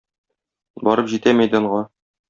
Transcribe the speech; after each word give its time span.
Барып 0.89 1.13
җитә 1.13 1.37
мәйданга. 1.43 1.87